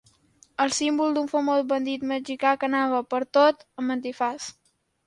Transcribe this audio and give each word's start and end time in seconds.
El 0.63 0.71
símbol 0.77 1.13
d'un 1.17 1.27
famós 1.33 1.61
bandit 1.73 2.09
mexicà 2.13 2.57
que 2.65 2.71
anava 2.71 3.07
pertot 3.13 3.65
amb 3.85 3.99
antifaç. 3.99 4.55